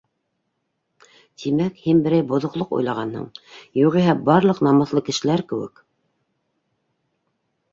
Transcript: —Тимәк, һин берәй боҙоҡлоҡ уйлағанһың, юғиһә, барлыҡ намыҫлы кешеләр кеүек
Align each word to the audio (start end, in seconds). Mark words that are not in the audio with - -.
—Тимәк, 1.41 1.75
һин 1.81 1.99
берәй 2.07 2.25
боҙоҡлоҡ 2.31 2.73
уйлағанһың, 2.77 3.27
юғиһә, 3.81 4.17
барлыҡ 4.31 4.63
намыҫлы 4.69 5.05
кешеләр 5.11 5.45
кеүек 5.53 5.85